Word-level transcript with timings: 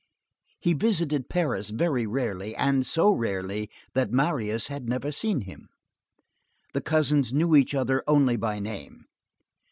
He 0.59 0.73
visited 0.73 1.29
Paris 1.29 1.69
very 1.69 2.07
rarely, 2.07 2.55
and 2.55 2.87
so 2.87 3.11
rarely 3.11 3.69
that 3.93 4.11
Marius 4.11 4.65
had 4.65 4.89
never 4.89 5.11
seen 5.11 5.41
him. 5.41 5.69
The 6.73 6.81
cousins 6.81 7.33
knew 7.33 7.55
each 7.55 7.75
other 7.75 8.03
only 8.07 8.35
by 8.35 8.57
name. 8.57 9.05